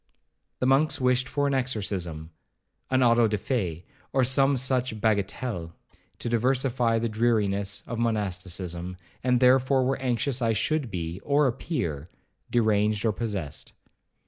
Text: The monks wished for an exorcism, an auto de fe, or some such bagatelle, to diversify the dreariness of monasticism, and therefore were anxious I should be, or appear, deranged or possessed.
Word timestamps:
The 0.57 0.65
monks 0.65 0.99
wished 0.99 1.27
for 1.29 1.45
an 1.45 1.53
exorcism, 1.53 2.31
an 2.89 3.03
auto 3.03 3.27
de 3.27 3.37
fe, 3.37 3.85
or 4.11 4.23
some 4.23 4.57
such 4.57 4.99
bagatelle, 4.99 5.73
to 6.17 6.27
diversify 6.27 6.97
the 6.97 7.07
dreariness 7.07 7.83
of 7.85 7.99
monasticism, 7.99 8.97
and 9.23 9.39
therefore 9.39 9.83
were 9.83 10.01
anxious 10.01 10.41
I 10.41 10.53
should 10.53 10.89
be, 10.89 11.19
or 11.19 11.45
appear, 11.45 12.09
deranged 12.49 13.05
or 13.05 13.11
possessed. 13.11 13.73